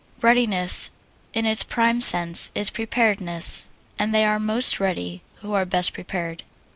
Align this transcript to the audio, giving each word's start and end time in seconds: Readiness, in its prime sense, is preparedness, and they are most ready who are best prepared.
Readiness, 0.23 0.89
in 1.31 1.45
its 1.45 1.61
prime 1.63 2.01
sense, 2.01 2.49
is 2.55 2.71
preparedness, 2.71 3.69
and 3.99 4.15
they 4.15 4.25
are 4.25 4.39
most 4.39 4.79
ready 4.79 5.21
who 5.43 5.53
are 5.53 5.63
best 5.63 5.93
prepared. 5.93 6.41